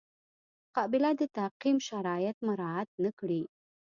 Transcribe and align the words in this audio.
قابله 0.75 1.11
د 1.19 1.21
تعقیم 1.37 1.77
شرایط 1.87 2.37
مراعات 2.47 2.89
نه 3.03 3.11
کړي. 3.19 3.43